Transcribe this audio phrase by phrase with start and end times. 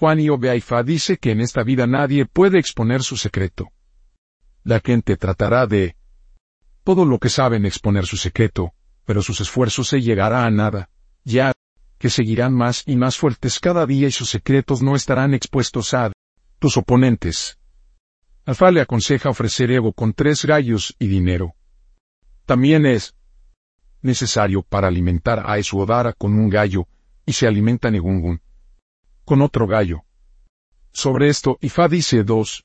[0.00, 3.68] Juan y Obeaifa dice que en esta vida nadie puede exponer su secreto.
[4.64, 5.94] La gente tratará de
[6.84, 8.72] todo lo que saben exponer su secreto,
[9.04, 10.88] pero sus esfuerzos se llegará a nada,
[11.22, 11.52] ya
[11.98, 16.10] que seguirán más y más fuertes cada día y sus secretos no estarán expuestos a
[16.58, 17.58] tus oponentes.
[18.46, 21.52] Alfa le aconseja ofrecer ego con tres gallos y dinero.
[22.46, 23.14] También es
[24.00, 26.88] necesario para alimentar a Esuodara con un gallo,
[27.26, 28.40] y se alimenta Negungun
[29.30, 30.02] con otro gallo.
[30.90, 32.64] Sobre esto, Ifa dice dos.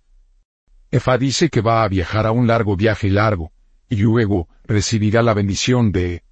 [0.90, 3.52] Efa dice que va a viajar a un largo viaje largo,
[3.88, 6.24] y luego recibirá la bendición de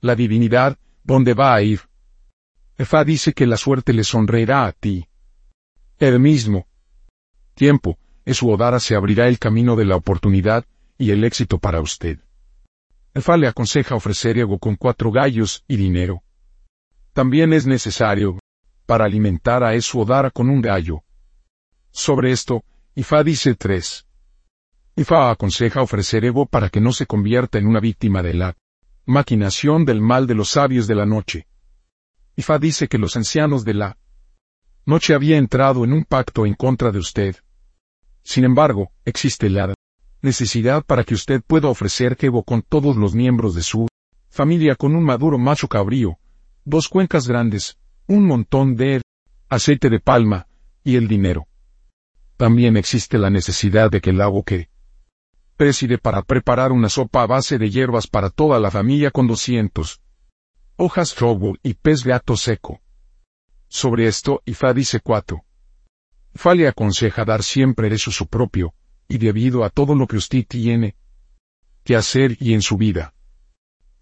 [0.00, 1.82] la divinidad, donde va a ir.
[2.76, 5.06] Efa dice que la suerte le sonreirá a ti.
[6.00, 6.66] El mismo
[7.54, 10.64] tiempo, Esuodara se abrirá el camino de la oportunidad
[10.98, 12.18] y el éxito para usted.
[13.14, 16.24] Efa le aconseja ofrecer ego con cuatro gallos y dinero.
[17.12, 18.40] También es necesario
[18.86, 21.02] para alimentar a Esuodara con un gallo.
[21.90, 24.06] Sobre esto, Ifa dice tres.
[24.96, 28.56] Ifa aconseja ofrecer ego para que no se convierta en una víctima de la
[29.06, 31.46] maquinación del mal de los sabios de la noche.
[32.36, 33.98] Ifa dice que los ancianos de la
[34.86, 37.36] noche había entrado en un pacto en contra de usted.
[38.22, 39.74] Sin embargo, existe la
[40.22, 43.88] necesidad para que usted pueda ofrecer ego con todos los miembros de su
[44.28, 46.18] familia con un maduro macho cabrío,
[46.64, 49.00] dos cuencas grandes, un montón de
[49.48, 50.46] aceite de palma
[50.82, 51.46] y el dinero.
[52.36, 54.68] También existe la necesidad de que el agua que
[55.56, 60.00] preside para preparar una sopa a base de hierbas para toda la familia con 200
[60.76, 62.80] hojas robo y pez gato seco.
[63.68, 65.42] Sobre esto, Ifa dice 4.
[66.34, 68.74] Ifa le aconseja dar siempre eso su propio,
[69.08, 70.96] y debido a todo lo que usted tiene
[71.84, 73.14] que hacer y en su vida.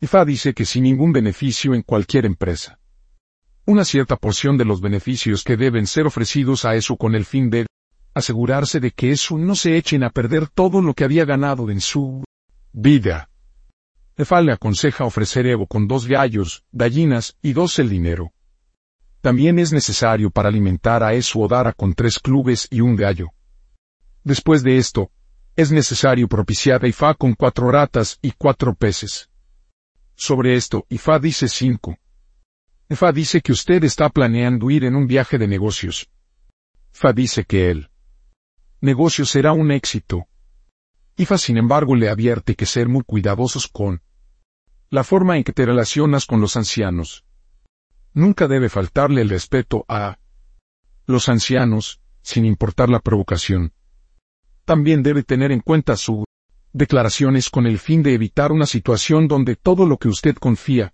[0.01, 2.81] Ifa dice que sin ningún beneficio en cualquier empresa
[3.65, 7.51] una cierta porción de los beneficios que deben ser ofrecidos a eso con el fin
[7.51, 7.67] de
[8.15, 11.81] asegurarse de que eso no se echen a perder todo lo que había ganado en
[11.81, 12.25] su
[12.73, 13.31] vida.
[14.17, 18.33] Efal le aconseja ofrecer Evo con dos gallos, gallinas y dos el dinero.
[19.21, 23.29] También es necesario para alimentar a eso Odara con tres clubes y un gallo.
[24.25, 25.11] Después de esto,
[25.55, 29.31] es necesario propiciar a Ifa con cuatro ratas y cuatro peces.
[30.15, 31.97] Sobre esto, Ifa dice cinco.
[32.91, 36.11] Fa dice que usted está planeando ir en un viaje de negocios.
[36.93, 37.91] Fa dice que el
[38.81, 40.27] negocio será un éxito.
[41.17, 44.03] Ifa sin embargo le advierte que ser muy cuidadosos con
[44.91, 47.25] la forma en que te relacionas con los ancianos.
[48.13, 50.19] Nunca debe faltarle el respeto a
[51.07, 53.73] los ancianos, sin importar la provocación.
[54.67, 56.25] También debe tener en cuenta sus
[56.73, 60.93] declaraciones con el fin de evitar una situación donde todo lo que usted confía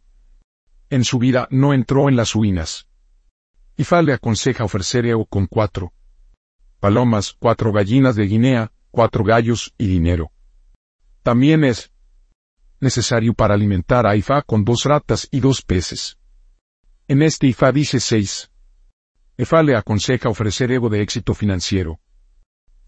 [0.91, 2.87] en su vida no entró en las ruinas.
[3.77, 5.93] Ifa le aconseja ofrecer Eo con cuatro
[6.81, 10.31] palomas, cuatro gallinas de Guinea, cuatro gallos y dinero.
[11.23, 11.93] También es
[12.81, 16.19] necesario para alimentar a Ifa con dos ratas y dos peces.
[17.09, 18.51] En este Ifa dice seis.
[19.37, 22.01] Ifa le aconseja ofrecer ego de éxito financiero.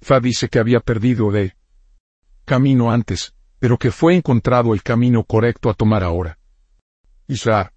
[0.01, 1.55] Ifa dice que había perdido de
[2.45, 6.39] camino antes, pero que fue encontrado el camino correcto a tomar ahora.
[7.29, 7.73] Isra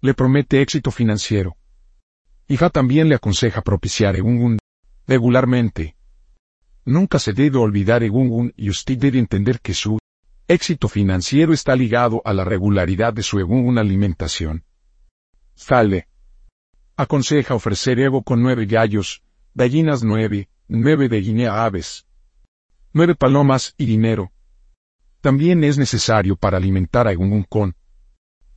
[0.00, 1.56] le promete éxito financiero.
[2.48, 4.58] Ifa también le aconseja propiciar Egungun
[5.06, 5.96] regularmente.
[6.84, 9.98] Nunca se debe olvidar Egungun y usted debe entender que su
[10.48, 14.64] éxito financiero está ligado a la regularidad de su Egungun alimentación.
[15.54, 16.08] Fale.
[16.96, 19.22] Aconseja ofrecer Ego con nueve gallos,
[19.54, 22.06] gallinas nueve, nueve de Guinea aves,
[22.92, 24.32] nueve palomas y dinero.
[25.20, 27.76] También es necesario para alimentar a Egungun con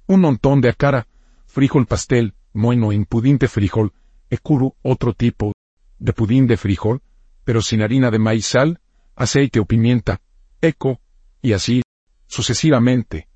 [0.07, 1.07] un montón de acara,
[1.53, 3.93] frijol pastel, moino en pudín de frijol,
[4.31, 5.53] ekuru, otro tipo
[5.99, 7.03] de pudín de frijol,
[7.43, 8.79] pero sin harina de maíz sal,
[9.15, 10.19] aceite o pimienta,
[10.61, 10.99] eco,
[11.43, 11.83] y así,
[12.25, 13.27] sucesivamente.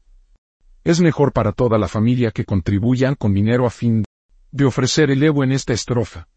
[0.83, 4.03] Es mejor para toda la familia que contribuyan con dinero a fin
[4.51, 6.27] de ofrecer el Evo en esta estrofa.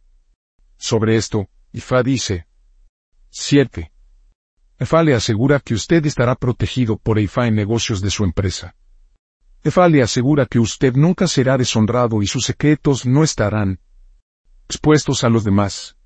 [0.76, 2.46] Sobre esto, Ifa dice
[3.30, 3.90] 7.
[4.78, 8.76] Ifa le asegura que usted estará protegido por Ifa en negocios de su empresa.
[9.62, 13.80] Efa le asegura que usted nunca será deshonrado y sus secretos no estarán
[14.66, 15.96] expuestos a los demás.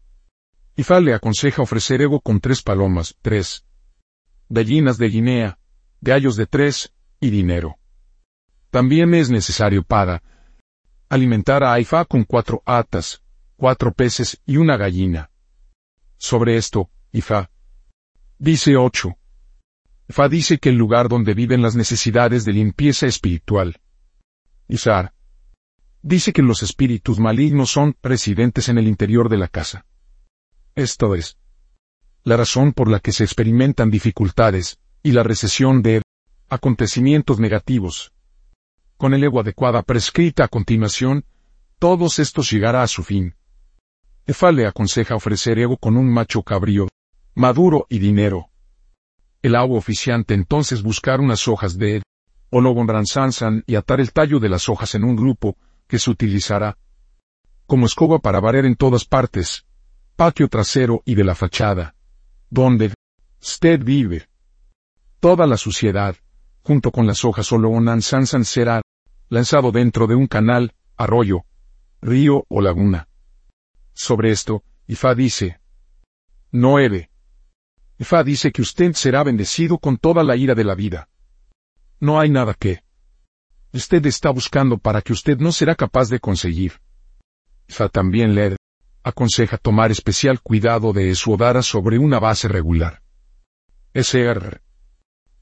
[0.77, 3.65] Ifa le aconseja ofrecer ego con tres palomas, tres
[4.49, 5.59] gallinas de Guinea,
[6.01, 7.79] gallos de tres, y dinero.
[8.71, 10.23] También es necesario para
[11.09, 13.23] alimentar a Ifa con cuatro atas,
[13.57, 15.31] cuatro peces y una gallina.
[16.19, 17.51] Sobre esto, Ifa
[18.39, 19.17] dice ocho.
[20.09, 23.81] Fa dice que el lugar donde viven las necesidades de limpieza espiritual.
[24.69, 25.15] Isar.
[26.03, 29.87] dice que los espíritus malignos son residentes en el interior de la casa.
[30.75, 31.39] Esto es
[32.23, 36.03] la razón por la que se experimentan dificultades y la recesión de
[36.49, 38.13] acontecimientos negativos.
[38.97, 41.25] Con el ego adecuada prescrita a continuación,
[41.79, 43.35] todos estos llegará a su fin.
[44.27, 46.89] Efa le aconseja ofrecer ego con un macho cabrío,
[47.35, 48.49] maduro y dinero.
[49.45, 52.03] El agua oficiante entonces buscar unas hojas de
[52.49, 56.79] Olobonransansan y atar el tallo de las hojas en un grupo, que se utilizará
[57.67, 59.67] como escoba para barrer en todas partes,
[60.17, 61.95] patio trasero y de la fachada,
[62.49, 62.95] donde
[63.39, 64.29] usted vive.
[65.21, 66.17] Toda la suciedad,
[66.63, 68.81] junto con las hojas Olobonransansan será
[69.29, 71.45] lanzado dentro de un canal, arroyo,
[72.01, 73.09] río o laguna.
[73.93, 75.61] Sobre esto, Ifá dice,
[76.51, 76.79] no.
[77.99, 81.09] Ifá dice que usted será bendecido con toda la ira de la vida.
[82.01, 82.83] No hay nada que
[83.73, 86.81] usted está buscando para que usted no será capaz de conseguir.
[87.69, 88.57] Ifá también le
[89.03, 93.03] aconseja tomar especial cuidado de su odara sobre una base regular.
[93.93, 94.61] SR.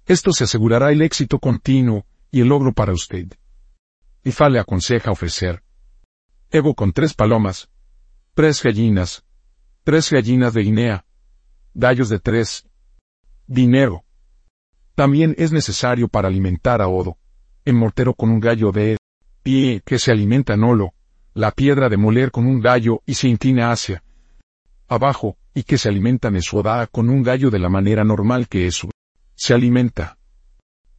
[0.06, 3.28] Esto se asegurará el éxito continuo y el logro para usted.
[4.24, 5.62] Ifá le aconseja ofrecer
[6.50, 7.70] Evo con tres palomas,
[8.34, 9.24] tres gallinas,
[9.84, 11.06] tres gallinas de Guinea,
[11.74, 12.68] gallos de tres,
[13.46, 14.04] dinero.
[14.94, 17.16] También es necesario para alimentar a Odo,
[17.64, 18.98] en mortero con un gallo de
[19.42, 20.94] pie que se alimenta en Olo,
[21.34, 24.02] la piedra de moler con un gallo y se inclina hacia
[24.86, 28.66] abajo, y que se alimenta en Suoda con un gallo de la manera normal que
[28.66, 28.90] eso
[29.34, 30.18] se alimenta.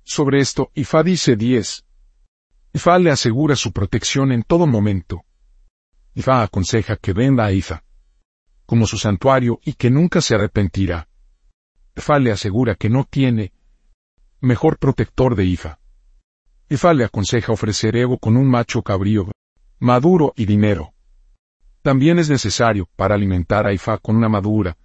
[0.04, 1.86] Sobre esto, Ifá dice 10.
[2.74, 5.24] Ifá le asegura su protección en todo momento.
[6.16, 7.84] Ifá aconseja que venda a Ifa
[8.74, 11.08] como su santuario y que nunca se arrepentirá.
[11.96, 13.54] Ifá le asegura que no tiene
[14.42, 15.78] mejor protector de Ifa.
[16.70, 19.30] Ifá le aconseja ofrecer ego con un macho cabrío,
[19.78, 20.92] maduro y dinero.
[21.84, 24.76] También es necesario para alimentar a Ifá con una madura,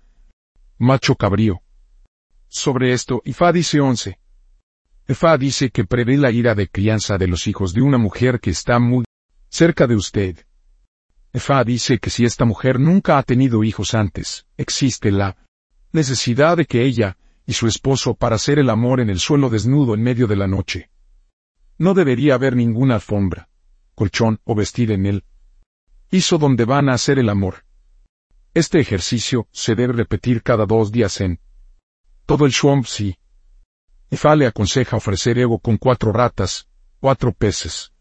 [0.77, 1.63] macho cabrío.
[2.47, 4.19] Sobre esto, Ifá dice 11.
[5.09, 8.51] Ifá dice que prevé la ira de crianza de los hijos de una mujer que
[8.51, 9.07] está muy
[9.49, 10.45] cerca de usted.
[11.33, 15.37] Efa dice que si esta mujer nunca ha tenido hijos antes, existe la
[15.93, 17.17] necesidad de que ella
[17.47, 20.47] y su esposo para hacer el amor en el suelo desnudo en medio de la
[20.47, 20.91] noche.
[21.79, 23.49] No debería haber ninguna alfombra,
[23.95, 25.25] colchón o vestir en él.
[26.11, 27.65] Hizo donde van a hacer el amor.
[28.55, 31.41] Este ejercicio se debe repetir cada dos días en
[32.27, 33.17] todo el Shwamsi.
[34.11, 36.69] Efa le aconseja ofrecer ego con cuatro ratas,
[37.01, 37.93] cuatro peces,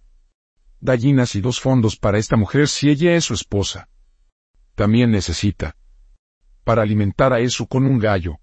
[0.81, 3.89] gallinas y dos fondos para esta mujer si ella es su esposa.
[4.75, 5.75] También necesita
[6.63, 8.39] para alimentar a eso con un gallo.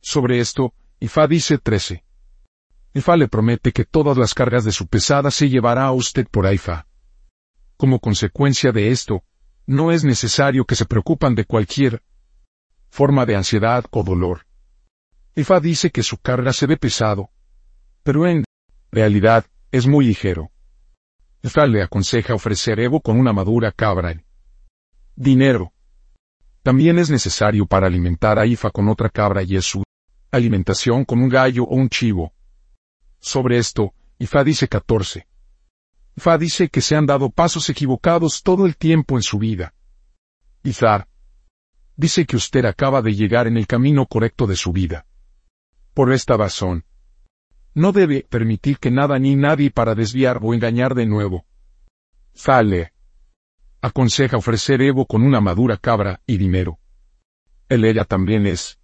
[0.00, 2.04] Sobre esto, Ifá dice 13.
[2.94, 6.46] Ifá le promete que todas las cargas de su pesada se llevará a usted por
[6.46, 6.88] Aifa.
[7.76, 9.22] Como consecuencia de esto,
[9.66, 12.02] no es necesario que se preocupan de cualquier
[12.90, 14.46] forma de ansiedad o dolor.
[15.36, 17.30] Ifá dice que su carga se ve pesado,
[18.02, 18.42] pero en
[18.90, 20.50] realidad es muy ligero.
[21.56, 24.22] Le aconseja ofrecer Evo con una madura cabra.
[25.16, 25.72] Dinero.
[26.62, 29.82] También es necesario para alimentar a Ifa con otra cabra y es su
[30.30, 32.32] alimentación con un gallo o un chivo.
[33.18, 35.26] Sobre esto, Ifa dice 14.
[36.16, 39.74] Ifa dice que se han dado pasos equivocados todo el tiempo en su vida.
[40.62, 41.08] Izar.
[41.96, 45.06] Dice que usted acaba de llegar en el camino correcto de su vida.
[45.94, 46.84] Por esta razón,
[47.78, 51.46] no debe permitir que nada ni nadie para desviar o engañar de nuevo.
[52.34, 52.92] Fale.
[53.80, 56.78] Aconseja ofrecer Evo con una madura cabra y dinero.
[57.68, 58.78] El ella también es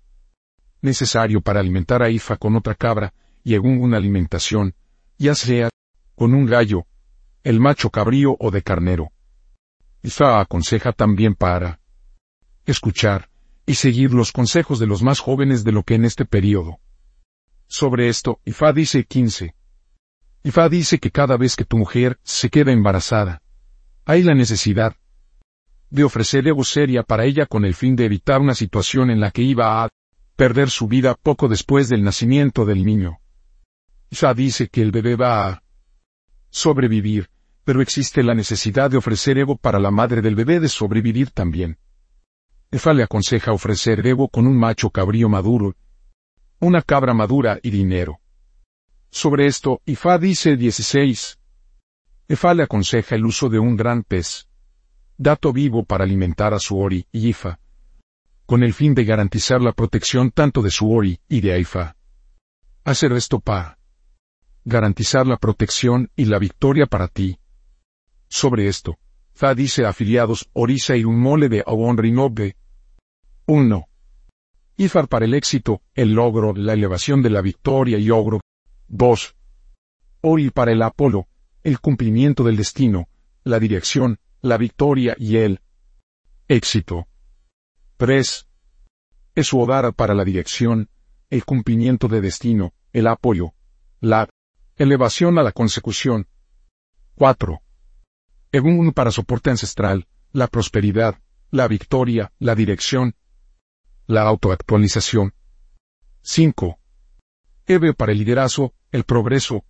[0.81, 4.75] necesario para alimentar a Ifa con otra cabra, y en una alimentación,
[5.19, 5.71] ya sea
[6.15, 6.87] con un gallo,
[7.43, 9.11] el macho cabrío o de carnero.
[10.03, 11.81] Ifa aconseja también para
[12.65, 13.29] escuchar
[13.67, 16.79] y seguir los consejos de los más jóvenes de lo que en este periodo
[17.75, 19.53] sobre esto, Ifá dice 15.
[20.45, 23.43] Ifá dice que cada vez que tu mujer se queda embarazada,
[24.05, 24.95] hay la necesidad
[25.91, 29.33] de ofrecer ego seria para ella con el fin de evitar una situación en la
[29.33, 29.89] que iba a
[30.37, 33.19] perder su vida poco después del nacimiento del niño.
[34.09, 35.63] Ifá dice que el bebé va a
[36.51, 37.29] sobrevivir,
[37.65, 41.79] pero existe la necesidad de ofrecer ego para la madre del bebé de sobrevivir también.
[42.71, 45.75] Ifá le aconseja ofrecer ego con un macho cabrío maduro,
[46.65, 48.21] una cabra madura y dinero.
[49.11, 51.39] Sobre esto, Ifá dice 16.
[52.29, 54.49] Ifá le aconseja el uso de un gran pez,
[55.19, 57.61] dato vivo para alimentar a su Ori y Ifa,
[58.47, 61.97] con el fin de garantizar la protección tanto de su Ori y de Ifa.
[62.83, 63.79] Hacer esto para
[64.65, 67.39] garantizar la protección y la victoria para ti.
[68.29, 68.99] Sobre esto,
[69.35, 71.63] Fa dice afiliados Orisa y un mole de
[71.97, 72.57] Rinobe.
[73.47, 73.89] 1.
[74.77, 78.41] Ifar para el éxito, el logro, la elevación de la victoria y ogro.
[78.89, 79.37] 2.
[80.23, 81.29] Ori para el Apolo,
[81.63, 83.09] el cumplimiento del destino,
[83.45, 85.61] la dirección, la victoria y el
[86.49, 87.07] éxito.
[87.99, 88.49] 3.
[89.37, 90.89] Esuodara para la dirección,
[91.31, 93.55] el cumplimiento de destino, el apoyo,
[94.01, 94.29] la
[94.77, 96.27] elevación a la consecución.
[97.15, 97.61] 4.
[98.51, 103.15] Egun para soporte ancestral, la prosperidad, la victoria, la dirección,
[104.07, 105.33] la autoactualización.
[106.23, 106.79] 5.
[107.67, 109.65] Eve para el liderazgo, el progreso,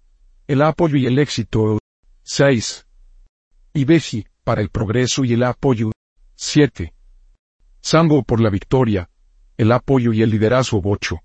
[0.47, 1.79] el apoyo y el éxito.
[2.23, 2.87] 6.
[3.75, 5.93] Ibeji, para el progreso y el apoyo.
[6.37, 6.93] 7.
[7.81, 9.09] Sambo por la victoria,
[9.57, 10.81] el apoyo y el liderazgo.
[10.85, 11.21] 8.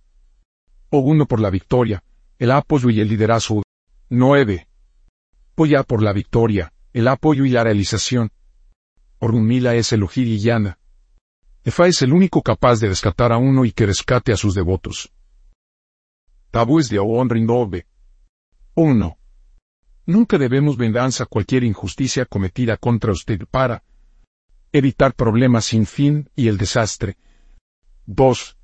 [0.91, 2.03] Oguno por la victoria,
[2.37, 3.63] el apoyo y el liderazgo.
[4.09, 4.67] 9.
[5.55, 8.31] Poya por la victoria, el apoyo y la realización.
[9.19, 10.79] Orgumila es el y llana.
[11.63, 15.11] Efa es el único capaz de rescatar a uno y que rescate a sus devotos.
[16.51, 17.85] Tabúes de Rindove.
[18.75, 19.17] 1.
[20.05, 23.83] Nunca debemos venganza cualquier injusticia cometida contra usted para
[24.71, 27.17] evitar problemas sin fin y el desastre.
[28.05, 28.57] 2.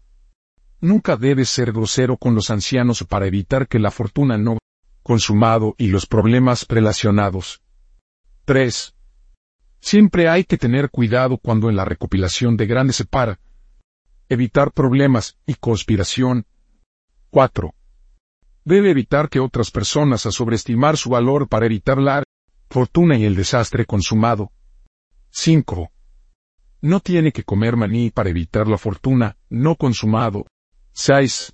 [0.82, 4.58] Nunca debe ser grosero con los ancianos para evitar que la fortuna no
[5.04, 7.62] consumado y los problemas relacionados.
[8.46, 8.95] 3.
[9.86, 13.40] Siempre hay que tener cuidado cuando en la recopilación de grandes se para.
[14.30, 16.48] Evitar problemas y conspiración.
[17.30, 17.72] 4.
[18.64, 22.24] Debe evitar que otras personas a sobreestimar su valor para evitar la
[22.68, 24.52] fortuna y el desastre consumado.
[25.30, 25.92] 5.
[26.82, 30.48] No tiene que comer maní para evitar la fortuna no consumado.
[30.94, 31.54] 6.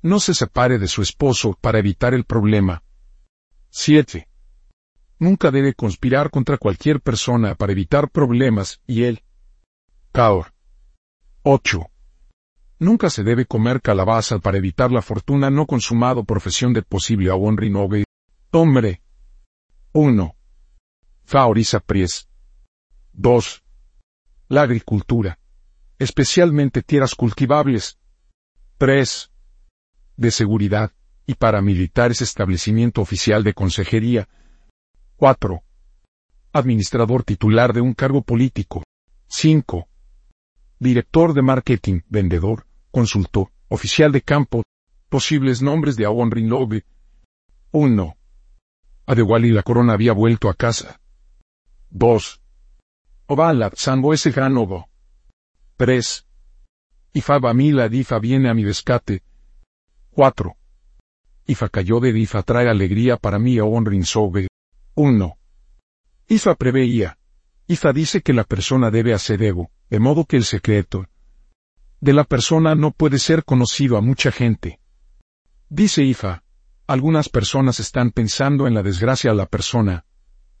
[0.00, 2.82] No se separe de su esposo para evitar el problema.
[3.68, 4.28] 7.
[5.24, 9.22] Nunca debe conspirar contra cualquier persona para evitar problemas y el
[10.12, 10.52] caor.
[11.44, 11.80] 8.
[12.80, 18.04] Nunca se debe comer calabaza para evitar la fortuna no consumado profesión de posible rinogue.
[18.50, 19.00] Hombre.
[19.92, 20.36] 1.
[21.24, 22.28] Faoriza Pries.
[23.14, 23.62] 2.
[24.50, 25.38] La agricultura.
[25.98, 27.98] Especialmente tierras cultivables.
[28.76, 29.30] 3.
[30.18, 30.92] De seguridad,
[31.26, 34.28] y paramilitares establecimiento oficial de consejería.
[35.16, 35.62] 4.
[36.52, 38.82] Administrador titular de un cargo político.
[39.28, 39.88] 5
[40.80, 44.62] director de marketing, vendedor, consultor, oficial de campo,
[45.08, 46.84] posibles nombres de Awon Rinlobe.
[47.70, 48.16] 1.
[49.06, 51.00] Adewali la corona había vuelto a casa.
[51.90, 52.42] 2.
[53.26, 54.88] Ovala, Sanbo ese Ganobo.
[55.76, 56.26] 3.
[57.14, 59.22] Ifa Bamila Difa viene a mi rescate.
[60.10, 60.56] 4.
[61.46, 64.48] Ifa cayó de Difa trae alegría para mí a Rinsobe.
[64.96, 65.36] 1.
[66.28, 67.18] Ifa preveía.
[67.66, 71.06] Ifa dice que la persona debe hacer ego de modo que el secreto
[72.00, 74.78] de la persona no puede ser conocido a mucha gente.
[75.68, 76.44] Dice Ifa,
[76.86, 80.04] algunas personas están pensando en la desgracia a la persona.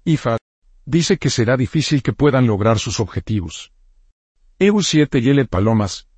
[0.04, 0.38] Ifa
[0.84, 3.72] dice que será difícil que puedan lograr sus objetivos.
[4.58, 6.08] EU 7 Yele Palomas,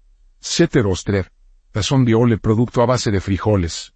[0.41, 1.33] 7 Rostrer,
[1.75, 3.96] razón de ole producto a base de frijoles.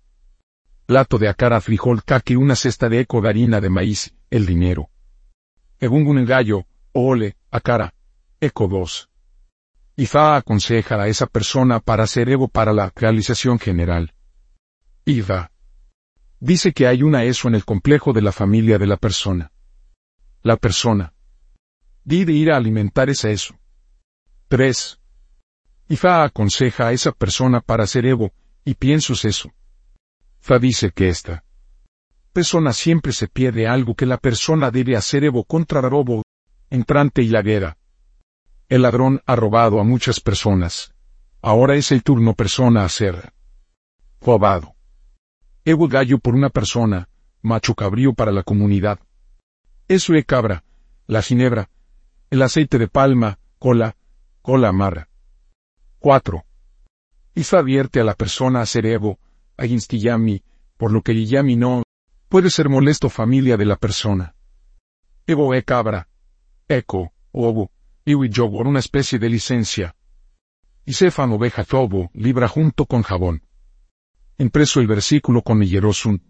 [0.91, 4.91] Plato de acara frijol kaki una cesta de eco de harina de maíz, el dinero.
[5.79, 7.95] Egungun gallo, ole, acara,
[8.41, 9.09] eco 2.
[9.95, 14.15] IFA aconseja a esa persona para hacer Evo para la realización general.
[15.05, 15.53] IFA
[16.41, 19.53] dice que hay una ESO en el complejo de la familia de la persona.
[20.43, 21.15] La persona
[22.03, 23.55] di de ir a alimentar esa ESO.
[24.49, 24.99] 3.
[25.89, 28.33] IFA aconseja a esa persona para hacer Evo,
[28.65, 29.53] y piensos eso.
[30.41, 31.45] FA dice que esta
[32.33, 36.23] persona siempre se pierde algo que la persona debe hacer Evo contra robo,
[36.71, 37.77] entrante y la guerra.
[38.69, 40.95] El ladrón ha robado a muchas personas.
[41.43, 43.33] Ahora es el turno persona a ser
[44.21, 44.75] robado.
[45.65, 47.09] Ego gallo por una persona,
[47.43, 49.01] macho cabrío para la comunidad.
[49.89, 50.65] Eso es cabra,
[51.07, 51.69] la ginebra,
[52.31, 53.97] el aceite de palma, cola,
[54.43, 55.09] cola amarra.
[55.99, 56.45] 4.
[57.35, 59.19] Isa advierte a la persona a ser ego,
[59.61, 60.43] a instillami,
[60.79, 61.83] por lo que yami no,
[62.31, 64.35] puede ser molesto familia de la persona.
[65.27, 66.09] Ego e cabra,
[66.67, 67.71] eco, obo,
[68.07, 69.95] y por una especie de licencia.
[70.87, 73.43] Y Cefan oveja tobo, libra junto con jabón.
[74.39, 76.23] Impreso el versículo con Hierosun.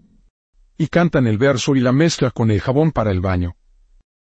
[0.77, 3.57] Y cantan el verso y la mezcla con el jabón para el baño.